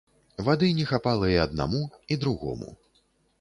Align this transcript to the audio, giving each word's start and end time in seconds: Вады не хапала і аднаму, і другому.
Вады 0.45 0.69
не 0.77 0.85
хапала 0.91 1.29
і 1.33 1.37
аднаму, 1.43 1.83
і 2.17 2.19
другому. 2.25 2.75